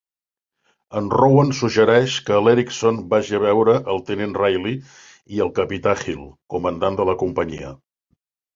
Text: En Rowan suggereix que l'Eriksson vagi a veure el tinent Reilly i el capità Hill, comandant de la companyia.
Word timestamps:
En 1.01 1.09
Rowan 1.15 1.51
suggereix 1.57 2.15
que 2.29 2.39
l'Eriksson 2.45 2.97
vagi 3.13 3.37
a 3.41 3.43
veure 3.45 3.77
el 3.95 4.01
tinent 4.09 4.35
Reilly 4.41 4.73
i 5.37 5.45
el 5.47 5.55
capità 5.61 5.97
Hill, 6.03 6.27
comandant 6.57 7.01
de 7.03 7.09
la 7.15 7.19
companyia. 7.25 7.73